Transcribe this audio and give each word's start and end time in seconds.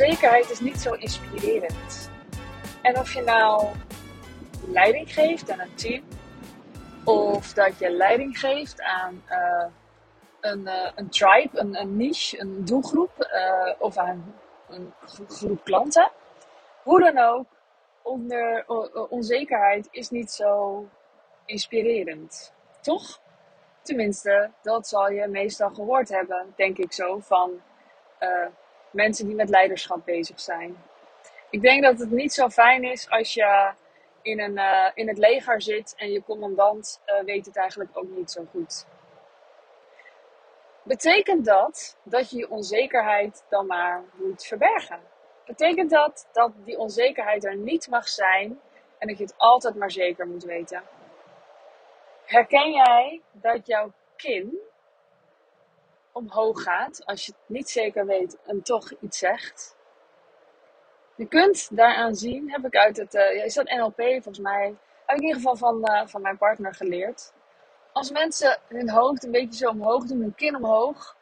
onzekerheid 0.00 0.50
is 0.50 0.60
niet 0.60 0.80
zo 0.80 0.92
inspirerend. 0.92 2.10
En 2.82 2.98
of 2.98 3.12
je 3.12 3.22
nou 3.22 3.66
leiding 4.66 5.12
geeft 5.12 5.50
aan 5.50 5.60
een 5.60 5.74
team, 5.74 6.02
of 7.04 7.52
dat 7.52 7.78
je 7.78 7.90
leiding 7.90 8.38
geeft 8.38 8.82
aan 8.82 9.22
uh, 9.30 9.64
een, 10.40 10.60
uh, 10.60 10.90
een 10.94 11.08
tribe, 11.08 11.58
een, 11.58 11.80
een, 11.80 11.96
niche, 11.96 12.40
een 12.40 12.64
doelgroep, 12.64 13.10
uh, 13.18 13.72
of 13.78 13.96
aan 13.96 14.34
een 14.68 14.92
groep 15.28 15.64
klanten. 15.64 16.10
Hoe 16.82 17.00
dan 17.00 17.18
ook, 17.18 17.46
onder, 18.02 18.64
onzekerheid 19.08 19.88
is 19.90 20.10
niet 20.10 20.30
zo 20.30 20.84
inspirerend. 21.44 22.52
Toch? 22.80 23.20
Tenminste, 23.82 24.50
dat 24.62 24.88
zal 24.88 25.10
je 25.10 25.26
meestal 25.26 25.70
gehoord 25.70 26.08
hebben, 26.08 26.52
denk 26.56 26.78
ik 26.78 26.92
zo, 26.92 27.18
van 27.18 27.50
mensen 28.90 29.26
die 29.26 29.34
met 29.34 29.48
leiderschap 29.48 30.04
bezig 30.04 30.40
zijn. 30.40 30.76
Ik 31.50 31.62
denk 31.62 31.82
dat 31.82 31.98
het 31.98 32.10
niet 32.10 32.32
zo 32.32 32.48
fijn 32.48 32.84
is 32.84 33.10
als 33.10 33.34
je 33.34 33.72
in, 34.22 34.40
een, 34.40 34.56
uh, 34.56 34.90
in 34.94 35.08
het 35.08 35.18
leger 35.18 35.62
zit 35.62 35.94
en 35.96 36.10
je 36.10 36.22
commandant 36.22 37.00
uh, 37.06 37.24
weet 37.24 37.46
het 37.46 37.56
eigenlijk 37.56 37.90
ook 37.92 38.08
niet 38.08 38.30
zo 38.30 38.44
goed. 38.50 38.86
Betekent 40.82 41.44
dat 41.44 41.96
dat 42.02 42.30
je 42.30 42.36
je 42.36 42.50
onzekerheid 42.50 43.44
dan 43.48 43.66
maar 43.66 44.02
moet 44.12 44.44
verbergen? 44.44 45.00
Betekent 45.46 45.90
dat 45.90 46.28
dat 46.32 46.52
die 46.64 46.78
onzekerheid 46.78 47.44
er 47.44 47.56
niet 47.56 47.88
mag 47.88 48.08
zijn 48.08 48.60
en 48.98 49.08
dat 49.08 49.18
je 49.18 49.24
het 49.24 49.34
altijd 49.36 49.74
maar 49.74 49.90
zeker 49.90 50.26
moet 50.26 50.44
weten? 50.44 50.82
Herken 52.24 52.70
jij 52.70 53.20
dat 53.32 53.66
jouw 53.66 53.92
kin 54.16 54.58
omhoog 56.12 56.62
gaat 56.62 57.06
als 57.06 57.26
je 57.26 57.32
het 57.32 57.40
niet 57.46 57.68
zeker 57.68 58.06
weet 58.06 58.38
en 58.46 58.62
toch 58.62 58.92
iets 59.00 59.18
zegt? 59.18 59.76
Je 61.14 61.26
kunt 61.26 61.76
daaraan 61.76 62.14
zien, 62.14 62.50
heb 62.50 62.64
ik 62.64 62.76
uit 62.76 62.96
het, 62.96 63.14
uh, 63.14 63.44
is 63.44 63.54
dat 63.54 63.68
NLP 63.68 64.00
volgens 64.00 64.38
mij, 64.38 64.76
heb 65.06 65.16
ik 65.16 65.22
in 65.22 65.26
ieder 65.26 65.40
geval 65.40 65.56
van, 65.56 65.90
uh, 65.90 66.06
van 66.06 66.22
mijn 66.22 66.38
partner 66.38 66.74
geleerd. 66.74 67.32
Als 67.92 68.10
mensen 68.10 68.58
hun 68.68 68.90
hoofd 68.90 69.24
een 69.24 69.30
beetje 69.30 69.58
zo 69.58 69.70
omhoog 69.70 70.04
doen, 70.04 70.20
hun 70.20 70.34
kin 70.34 70.56
omhoog, 70.56 71.16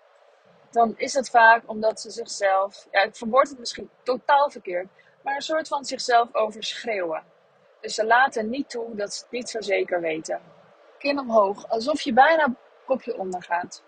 dan 0.70 0.95
is 0.97 1.14
het 1.14 1.30
vaak 1.30 1.62
omdat 1.67 2.00
ze 2.00 2.11
zichzelf, 2.11 2.86
ja, 2.91 3.02
ik 3.02 3.17
verwoord 3.17 3.48
het 3.48 3.58
misschien 3.58 3.91
totaal 4.02 4.50
verkeerd, 4.50 4.89
maar 5.23 5.34
een 5.34 5.41
soort 5.41 5.69
van 5.69 5.84
zichzelf 5.84 6.34
overschreeuwen. 6.34 7.23
Dus 7.80 7.95
ze 7.95 8.05
laten 8.06 8.50
niet 8.50 8.70
toe 8.70 8.95
dat 8.95 9.14
ze 9.14 9.23
het 9.23 9.30
niet 9.30 9.48
zo 9.48 9.61
zeker 9.61 10.00
weten. 10.00 10.41
Kin 10.98 11.19
omhoog, 11.19 11.69
alsof 11.69 12.00
je 12.00 12.12
bijna 12.12 12.55
kopje 12.84 13.19
onder 13.19 13.42
gaat. 13.42 13.83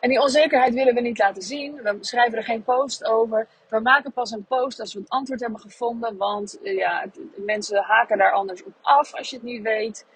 En 0.00 0.08
die 0.08 0.20
onzekerheid 0.20 0.74
willen 0.74 0.94
we 0.94 1.00
niet 1.00 1.18
laten 1.18 1.42
zien. 1.42 1.82
We 1.82 1.96
schrijven 2.00 2.38
er 2.38 2.44
geen 2.44 2.62
post 2.62 3.04
over. 3.04 3.46
We 3.68 3.80
maken 3.80 4.12
pas 4.12 4.30
een 4.30 4.44
post 4.44 4.80
als 4.80 4.94
we 4.94 5.00
het 5.00 5.08
antwoord 5.08 5.40
hebben 5.40 5.60
gevonden. 5.60 6.16
Want 6.16 6.58
uh, 6.62 6.76
ja, 6.76 7.06
mensen 7.36 7.82
haken 7.82 8.18
daar 8.18 8.32
anders 8.32 8.64
op 8.64 8.72
af 8.80 9.14
als 9.14 9.30
je 9.30 9.36
het 9.36 9.44
niet 9.44 9.62
weet. 9.62 10.06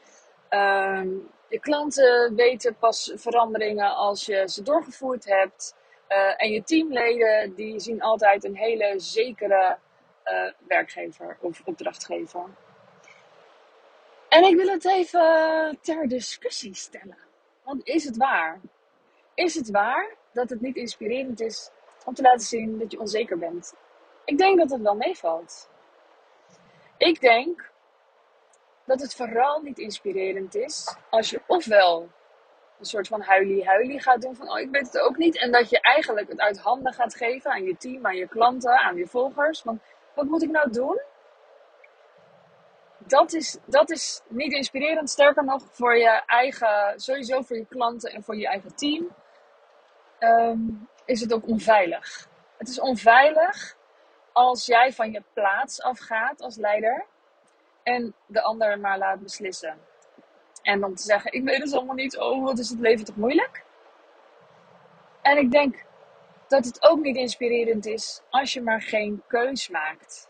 Uh, 0.50 1.00
de 1.48 1.60
klanten 1.60 2.34
weten 2.34 2.76
pas 2.76 3.12
veranderingen 3.14 3.94
als 3.96 4.26
je 4.26 4.48
ze 4.48 4.62
doorgevoerd 4.62 5.24
hebt. 5.24 5.74
Uh, 6.08 6.42
en 6.42 6.50
je 6.50 6.62
teamleden 6.62 7.54
die 7.54 7.80
zien 7.80 8.02
altijd 8.02 8.44
een 8.44 8.56
hele 8.56 8.94
zekere 8.96 9.78
uh, 10.24 10.52
werkgever 10.68 11.36
of 11.40 11.62
opdrachtgever. 11.64 12.44
En 14.28 14.44
ik 14.44 14.56
wil 14.56 14.68
het 14.68 14.84
even 14.84 15.78
ter 15.80 16.08
discussie 16.08 16.74
stellen. 16.74 17.18
Want 17.64 17.86
is 17.86 18.04
het 18.04 18.16
waar? 18.16 18.60
Is 19.34 19.54
het 19.54 19.70
waar 19.70 20.14
dat 20.32 20.50
het 20.50 20.60
niet 20.60 20.76
inspirerend 20.76 21.40
is 21.40 21.70
om 22.04 22.14
te 22.14 22.22
laten 22.22 22.46
zien 22.46 22.78
dat 22.78 22.92
je 22.92 23.00
onzeker 23.00 23.38
bent? 23.38 23.74
Ik 24.24 24.38
denk 24.38 24.58
dat 24.58 24.70
het 24.70 24.80
wel 24.80 24.96
meevalt. 24.96 25.68
Ik 26.96 27.20
denk 27.20 27.70
dat 28.84 29.00
het 29.00 29.14
vooral 29.14 29.60
niet 29.60 29.78
inspirerend 29.78 30.54
is 30.54 30.96
als 31.10 31.30
je 31.30 31.42
ofwel 31.46 32.08
een 32.78 32.84
soort 32.84 33.08
van 33.08 33.20
huilie-huilie 33.20 34.00
gaat 34.00 34.22
doen 34.22 34.36
van 34.36 34.50
oh 34.50 34.58
ik 34.58 34.70
weet 34.70 34.86
het 34.86 35.00
ook 35.00 35.16
niet 35.16 35.38
en 35.38 35.52
dat 35.52 35.70
je 35.70 35.80
eigenlijk 35.80 36.28
het 36.28 36.40
uit 36.40 36.58
handen 36.58 36.92
gaat 36.92 37.14
geven 37.14 37.50
aan 37.50 37.64
je 37.64 37.76
team, 37.76 38.06
aan 38.06 38.16
je 38.16 38.28
klanten, 38.28 38.78
aan 38.78 38.96
je 38.96 39.06
volgers. 39.06 39.62
Want 39.62 39.80
wat 40.14 40.26
moet 40.26 40.42
ik 40.42 40.50
nou 40.50 40.70
doen? 40.70 41.00
Dat 42.98 43.32
is, 43.32 43.58
dat 43.66 43.90
is 43.90 44.20
niet 44.28 44.52
inspirerend. 44.52 45.10
Sterker 45.10 45.44
nog, 45.44 45.62
voor 45.70 45.96
je 45.96 46.22
eigen, 46.26 47.00
sowieso 47.00 47.42
voor 47.42 47.56
je 47.56 47.66
klanten 47.66 48.12
en 48.12 48.22
voor 48.22 48.36
je 48.36 48.46
eigen 48.46 48.74
team, 48.74 49.14
um, 50.24 50.88
is 51.04 51.20
het 51.20 51.32
ook 51.32 51.48
onveilig. 51.48 52.28
Het 52.56 52.68
is 52.68 52.80
onveilig 52.80 53.76
als 54.32 54.66
jij 54.66 54.92
van 54.92 55.10
je 55.10 55.22
plaats 55.32 55.82
afgaat 55.82 56.40
als 56.40 56.56
leider 56.56 57.06
en 57.82 58.14
de 58.26 58.42
ander 58.42 58.80
maar 58.80 58.98
laat 58.98 59.20
beslissen. 59.20 59.78
En 60.62 60.80
dan 60.80 60.94
te 60.94 61.02
zeggen, 61.02 61.32
ik 61.32 61.44
weet 61.44 61.62
het 61.62 61.72
allemaal 61.72 61.94
niet, 61.94 62.18
oh 62.18 62.44
wat 62.44 62.58
is 62.58 62.68
het 62.68 62.80
leven 62.80 63.04
toch 63.04 63.16
moeilijk? 63.16 63.64
En 65.22 65.38
ik 65.38 65.50
denk 65.50 65.84
dat 66.48 66.64
het 66.64 66.82
ook 66.82 67.00
niet 67.00 67.16
inspirerend 67.16 67.86
is 67.86 68.22
als 68.30 68.52
je 68.52 68.62
maar 68.62 68.82
geen 68.82 69.22
keus 69.26 69.68
maakt. 69.68 70.28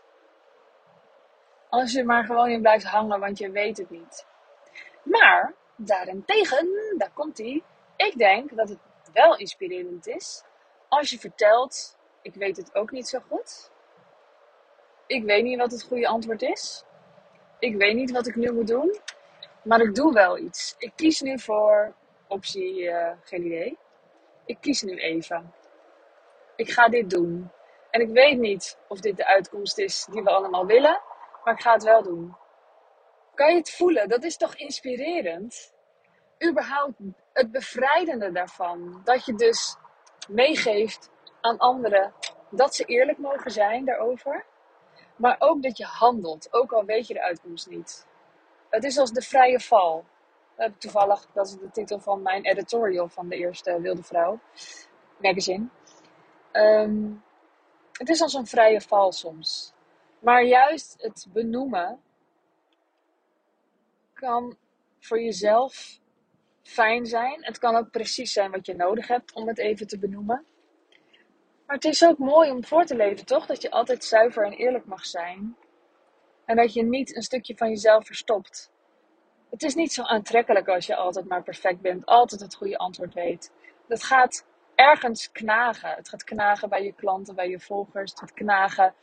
Als 1.69 1.91
je 1.91 2.03
maar 2.03 2.25
gewoon 2.25 2.49
in 2.49 2.61
blijft 2.61 2.85
hangen, 2.85 3.19
want 3.19 3.37
je 3.37 3.51
weet 3.51 3.77
het 3.77 3.89
niet. 3.89 4.25
Maar, 5.03 5.53
daarentegen, 5.75 6.67
daar 6.97 7.11
komt 7.13 7.37
hij. 7.37 7.63
Ik 7.95 8.17
denk 8.17 8.55
dat 8.55 8.69
het 8.69 8.79
wel 9.15 9.37
inspirerend 9.37 10.07
is 10.07 10.43
als 10.87 11.09
je 11.09 11.19
vertelt: 11.19 11.97
Ik 12.21 12.33
weet 12.33 12.57
het 12.57 12.75
ook 12.75 12.91
niet 12.91 13.07
zo 13.07 13.19
goed. 13.19 13.71
Ik 15.07 15.23
weet 15.23 15.43
niet 15.43 15.59
wat 15.59 15.71
het 15.71 15.83
goede 15.83 16.07
antwoord 16.07 16.41
is. 16.41 16.83
Ik 17.59 17.75
weet 17.75 17.95
niet 17.95 18.11
wat 18.11 18.27
ik 18.27 18.35
nu 18.35 18.51
moet 18.51 18.67
doen. 18.67 18.99
Maar 19.63 19.79
ik 19.79 19.95
doe 19.95 20.13
wel 20.13 20.37
iets. 20.37 20.75
Ik 20.77 20.91
kies 20.95 21.21
nu 21.21 21.39
voor 21.39 21.95
optie 22.27 22.81
uh, 22.81 23.11
geen 23.23 23.45
idee. 23.45 23.77
Ik 24.45 24.57
kies 24.61 24.81
nu 24.81 24.97
even. 24.97 25.53
Ik 26.55 26.69
ga 26.71 26.87
dit 26.87 27.09
doen. 27.09 27.51
En 27.91 28.01
ik 28.01 28.09
weet 28.09 28.37
niet 28.37 28.77
of 28.87 28.99
dit 28.99 29.17
de 29.17 29.25
uitkomst 29.25 29.77
is 29.77 30.07
die 30.11 30.23
we 30.23 30.29
allemaal 30.29 30.65
willen, 30.65 31.01
maar 31.43 31.53
ik 31.53 31.61
ga 31.61 31.73
het 31.73 31.83
wel 31.83 32.03
doen. 32.03 32.35
Kan 33.33 33.51
je 33.51 33.57
het 33.57 33.71
voelen? 33.71 34.09
Dat 34.09 34.23
is 34.23 34.37
toch 34.37 34.55
inspirerend? 34.55 35.73
Überhaupt 36.49 36.99
het 37.35 37.51
bevrijdende 37.51 38.31
daarvan. 38.31 39.01
Dat 39.03 39.25
je 39.25 39.35
dus 39.35 39.77
meegeeft 40.27 41.09
aan 41.41 41.57
anderen 41.57 42.13
dat 42.49 42.75
ze 42.75 42.85
eerlijk 42.85 43.17
mogen 43.17 43.51
zijn 43.51 43.85
daarover. 43.85 44.45
Maar 45.15 45.35
ook 45.39 45.63
dat 45.63 45.77
je 45.77 45.85
handelt, 45.85 46.53
ook 46.53 46.71
al 46.71 46.85
weet 46.85 47.07
je 47.07 47.13
de 47.13 47.21
uitkomst 47.21 47.69
niet. 47.69 48.07
Het 48.69 48.83
is 48.83 48.97
als 48.97 49.11
de 49.11 49.21
vrije 49.21 49.59
val. 49.59 50.05
Toevallig, 50.77 51.25
dat 51.33 51.47
is 51.47 51.57
de 51.57 51.71
titel 51.71 51.99
van 51.99 52.21
mijn 52.21 52.45
editorial 52.45 53.07
van 53.07 53.29
de 53.29 53.35
eerste 53.35 53.81
Wilde 53.81 54.03
Vrouw 54.03 54.39
magazine. 55.17 55.67
Um, 56.51 57.23
het 57.91 58.09
is 58.09 58.21
als 58.21 58.33
een 58.33 58.47
vrije 58.47 58.81
val 58.81 59.11
soms. 59.11 59.73
Maar 60.19 60.43
juist 60.43 60.95
het 60.97 61.27
benoemen 61.33 62.01
kan 64.13 64.57
voor 64.99 65.21
jezelf 65.21 65.99
fijn 66.65 67.05
zijn. 67.05 67.45
Het 67.45 67.57
kan 67.57 67.75
ook 67.75 67.91
precies 67.91 68.33
zijn 68.33 68.51
wat 68.51 68.65
je 68.65 68.75
nodig 68.75 69.07
hebt 69.07 69.33
om 69.33 69.47
het 69.47 69.57
even 69.57 69.87
te 69.87 69.99
benoemen. 69.99 70.45
Maar 71.65 71.75
het 71.75 71.85
is 71.85 72.05
ook 72.05 72.17
mooi 72.17 72.51
om 72.51 72.65
voor 72.65 72.85
te 72.85 72.95
leven, 72.95 73.25
toch? 73.25 73.45
Dat 73.45 73.61
je 73.61 73.71
altijd 73.71 74.03
zuiver 74.03 74.45
en 74.45 74.51
eerlijk 74.51 74.85
mag 74.85 75.05
zijn. 75.05 75.55
En 76.45 76.55
dat 76.55 76.73
je 76.73 76.83
niet 76.83 77.15
een 77.15 77.21
stukje 77.21 77.57
van 77.57 77.69
jezelf 77.69 78.05
verstopt. 78.05 78.71
Het 79.49 79.63
is 79.63 79.75
niet 79.75 79.93
zo 79.93 80.03
aantrekkelijk 80.03 80.67
als 80.67 80.85
je 80.85 80.95
altijd 80.95 81.27
maar 81.27 81.43
perfect 81.43 81.81
bent, 81.81 82.05
altijd 82.05 82.41
het 82.41 82.55
goede 82.55 82.77
antwoord 82.77 83.13
weet. 83.13 83.51
Dat 83.87 84.03
gaat 84.03 84.45
ergens 84.75 85.31
knagen. 85.31 85.89
Het 85.89 86.09
gaat 86.09 86.23
knagen 86.23 86.69
bij 86.69 86.83
je 86.83 86.93
klanten, 86.93 87.35
bij 87.35 87.49
je 87.49 87.59
volgers. 87.59 88.11
Het 88.11 88.19
gaat 88.19 88.33
knagen 88.33 88.93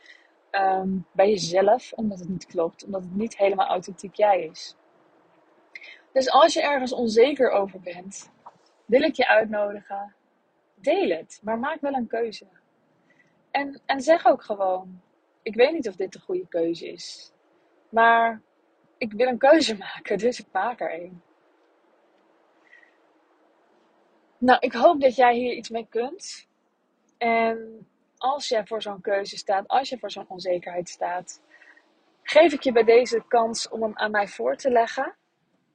um, 0.51 1.05
bij 1.11 1.29
jezelf, 1.29 1.93
omdat 1.93 2.19
het 2.19 2.29
niet 2.29 2.45
klopt, 2.45 2.85
omdat 2.85 3.01
het 3.01 3.15
niet 3.15 3.37
helemaal 3.37 3.67
authentiek 3.67 4.15
jij 4.15 4.43
is. 4.43 4.75
Dus 6.13 6.29
als 6.29 6.53
je 6.53 6.61
ergens 6.61 6.93
onzeker 6.93 7.49
over 7.49 7.79
bent, 7.79 8.31
wil 8.85 9.01
ik 9.01 9.15
je 9.15 9.27
uitnodigen. 9.27 10.15
Deel 10.75 11.09
het, 11.09 11.39
maar 11.43 11.59
maak 11.59 11.81
wel 11.81 11.93
een 11.93 12.07
keuze. 12.07 12.45
En, 13.51 13.81
en 13.85 14.01
zeg 14.01 14.25
ook 14.25 14.43
gewoon: 14.43 15.01
Ik 15.41 15.55
weet 15.55 15.71
niet 15.71 15.87
of 15.87 15.95
dit 15.95 16.13
de 16.13 16.19
goede 16.19 16.47
keuze 16.47 16.87
is, 16.87 17.31
maar 17.89 18.41
ik 18.97 19.11
wil 19.11 19.27
een 19.27 19.37
keuze 19.37 19.77
maken, 19.87 20.17
dus 20.17 20.39
ik 20.39 20.47
maak 20.51 20.81
er 20.81 20.93
een. 20.93 21.21
Nou, 24.37 24.57
ik 24.59 24.73
hoop 24.73 25.01
dat 25.01 25.15
jij 25.15 25.35
hier 25.35 25.53
iets 25.53 25.69
mee 25.69 25.87
kunt. 25.89 26.47
En 27.17 27.87
als 28.17 28.47
je 28.47 28.65
voor 28.65 28.81
zo'n 28.81 29.01
keuze 29.01 29.37
staat, 29.37 29.67
als 29.67 29.89
je 29.89 29.99
voor 29.99 30.11
zo'n 30.11 30.25
onzekerheid 30.27 30.89
staat, 30.89 31.41
geef 32.23 32.53
ik 32.53 32.61
je 32.61 32.71
bij 32.71 32.83
deze 32.83 33.23
kans 33.27 33.69
om 33.69 33.81
hem 33.81 33.97
aan 33.97 34.11
mij 34.11 34.27
voor 34.27 34.55
te 34.55 34.71
leggen 34.71 35.15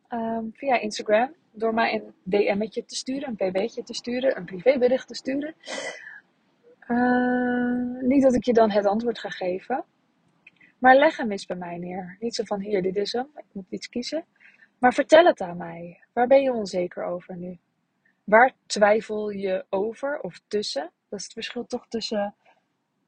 um, 0.09 0.51
via 0.55 0.79
Instagram. 0.79 1.35
Door 1.53 1.75
mij 1.75 1.95
een 1.95 2.15
DM'tje 2.23 2.85
te 2.85 2.97
sturen, 2.97 3.29
een 3.29 3.35
pb'tje 3.35 3.83
te 3.83 3.95
sturen, 3.95 4.37
een 4.37 4.45
privébericht 4.45 5.09
te 5.09 5.15
sturen. 5.15 5.55
Uh, 6.89 8.01
niet 8.01 8.23
dat 8.23 8.35
ik 8.35 8.45
je 8.45 8.53
dan 8.53 8.71
het 8.71 8.87
antwoord 8.87 9.19
ga 9.19 9.29
geven. 9.29 9.85
Maar 10.79 10.97
leg 10.97 11.17
hem 11.17 11.31
eens 11.31 11.47
bij 11.47 11.57
mij 11.57 11.79
neer. 11.79 12.17
Niet 12.21 12.35
zo 12.35 12.45
van 12.45 12.61
hier, 12.61 12.83
dit 12.83 12.97
is 12.97 13.13
hem, 13.13 13.29
ik 13.37 13.45
moet 13.53 13.67
iets 13.69 13.89
kiezen. 13.89 14.25
Maar 14.79 14.95
vertel 14.95 15.25
het 15.25 15.41
aan 15.41 15.57
mij. 15.57 16.01
Waar 16.13 16.27
ben 16.27 16.43
je 16.43 16.53
onzeker 16.53 17.05
over 17.05 17.37
nu? 17.37 17.59
Waar 18.25 18.55
twijfel 18.67 19.31
je 19.31 19.65
over 19.69 20.21
of 20.21 20.41
tussen? 20.49 20.91
Dat 21.09 21.19
is 21.19 21.25
het 21.25 21.33
verschil 21.33 21.67
toch 21.67 21.89
tussen 21.89 22.35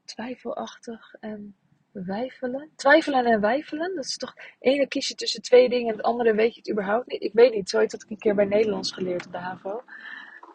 twijfelachtig 0.04 1.14
en 1.20 1.56
wijfelen. 1.92 2.70
Twijfelen 2.76 3.24
en 3.24 3.40
wijfelen, 3.40 3.94
dat 3.94 4.04
is 4.04 4.16
toch 4.16 4.34
ene 4.58 4.86
kies 4.86 5.08
je 5.08 5.14
tussen 5.14 5.42
twee 5.42 5.68
dingen 5.68 5.88
en 5.88 5.96
het 5.96 6.06
andere 6.06 6.34
weet 6.34 6.54
je 6.54 6.60
het 6.60 6.70
überhaupt 6.70 7.06
niet. 7.06 7.22
Ik 7.22 7.32
weet 7.32 7.54
niet, 7.54 7.70
zoiets 7.70 7.92
had 7.92 8.02
ik 8.02 8.10
een 8.10 8.18
keer 8.18 8.34
bij 8.34 8.44
Nederlands 8.44 8.92
geleerd 8.92 9.26
op 9.26 9.32
de 9.32 9.38
HAVO. 9.38 9.82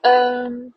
Um, 0.01 0.73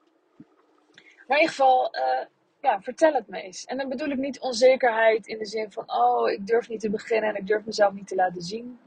maar 1.26 1.36
in 1.36 1.42
ieder 1.42 1.48
geval, 1.48 1.94
uh, 1.96 2.26
ja, 2.60 2.80
vertel 2.80 3.12
het 3.12 3.28
me 3.28 3.42
eens. 3.42 3.64
En 3.64 3.78
dan 3.78 3.88
bedoel 3.88 4.08
ik 4.08 4.18
niet 4.18 4.40
onzekerheid 4.40 5.26
in 5.26 5.38
de 5.38 5.46
zin 5.46 5.72
van, 5.72 5.84
oh, 5.86 6.30
ik 6.30 6.46
durf 6.46 6.68
niet 6.68 6.80
te 6.80 6.90
beginnen 6.90 7.30
en 7.30 7.36
ik 7.36 7.46
durf 7.46 7.64
mezelf 7.64 7.92
niet 7.92 8.06
te 8.06 8.14
laten 8.14 8.42
zien. 8.42 8.78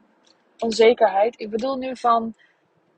Onzekerheid. 0.60 1.40
Ik 1.40 1.50
bedoel 1.50 1.78
nu 1.78 1.96
van 1.96 2.36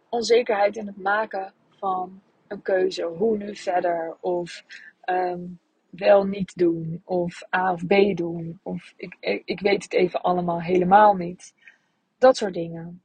onzekerheid 0.09 0.75
in 0.75 0.87
het 0.87 0.97
maken 0.97 1.53
van 1.79 2.21
een 2.47 2.61
keuze. 2.61 3.03
Hoe 3.03 3.37
nu 3.37 3.55
verder? 3.55 4.17
Of 4.19 4.63
um, 5.05 5.59
wel 5.95 6.23
niet 6.25 6.57
doen. 6.57 7.01
Of 7.05 7.43
A 7.55 7.71
of 7.71 7.85
B 7.85 8.17
doen. 8.17 8.59
Of 8.63 8.93
ik, 8.95 9.41
ik 9.45 9.59
weet 9.59 9.83
het 9.83 9.93
even 9.93 10.21
allemaal 10.21 10.61
helemaal 10.61 11.15
niet. 11.15 11.53
Dat 12.17 12.37
soort 12.37 12.53
dingen. 12.53 13.01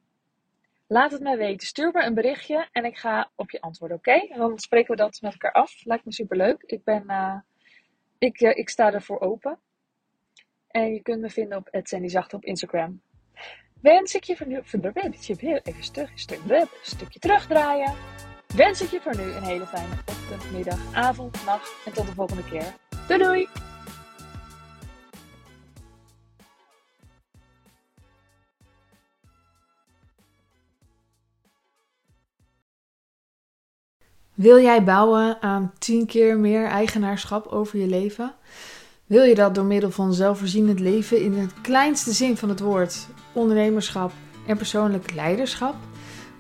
Laat 0.87 1.13
het 1.13 1.23
mij 1.23 1.37
weten. 1.37 1.67
Stuur 1.67 1.91
me 1.93 2.05
een 2.05 2.15
berichtje 2.15 2.69
en 2.73 2.85
ik 2.85 2.97
ga 2.97 3.31
op 3.35 3.51
je 3.51 3.61
antwoorden, 3.61 3.97
oké? 3.97 4.29
Dan 4.37 4.59
spreken 4.59 4.91
we 4.91 4.97
dat 4.97 5.19
met 5.21 5.33
elkaar 5.33 5.53
af. 5.53 5.85
Lijkt 5.85 6.05
me 6.05 6.13
superleuk. 6.13 6.63
Ik 6.67 6.85
ben... 6.85 7.05
Uh, 7.07 7.37
ik, 8.19 8.41
uh, 8.41 8.57
ik 8.57 8.69
sta 8.69 8.93
ervoor 8.93 9.21
open. 9.21 9.59
En 10.69 10.93
je 10.95 11.03
kunt 11.03 11.21
me 11.21 11.31
vinden 11.31 11.59
op 11.59 11.69
Zacht 12.05 12.35
op 12.35 12.45
Instagram. 12.45 13.01
Wens 13.81 14.15
ik 14.15 14.25
je 14.25 14.37
voor 14.37 14.47
nu... 14.47 14.61
Even 15.63 15.93
terug, 15.93 16.11
een 16.11 16.69
stukje 16.83 17.19
terugdraaien. 17.19 17.95
Wens 18.55 18.83
ik 18.83 18.91
je 18.91 19.01
voor 19.01 19.17
nu 19.17 19.23
een 19.23 19.43
hele 19.43 19.67
fijne 19.67 19.95
ochtend, 20.07 20.53
middag, 20.53 20.79
avond, 20.93 21.45
nacht 21.45 21.73
en 21.85 21.93
tot 21.93 22.07
de 22.07 22.13
volgende 22.13 22.45
keer. 22.45 22.75
Doei 23.07 23.23
doei! 23.23 23.49
Wil 34.35 34.61
jij 34.61 34.85
bouwen 34.85 35.43
aan 35.43 35.73
10 35.79 36.07
keer 36.07 36.39
meer 36.39 36.67
eigenaarschap 36.67 37.47
over 37.47 37.79
je 37.79 37.87
leven? 37.87 38.35
Wil 39.07 39.23
je 39.23 39.35
dat 39.35 39.55
door 39.55 39.65
middel 39.65 39.91
van 39.91 40.15
zelfvoorzienend 40.15 40.81
leven 40.81 41.21
in 41.21 41.33
het 41.33 41.61
kleinste 41.61 42.13
zin 42.13 42.37
van 42.37 42.49
het 42.49 42.61
woord, 42.61 43.07
ondernemerschap 43.33 44.13
en 44.47 44.57
persoonlijk 44.57 45.15
leiderschap? 45.15 45.75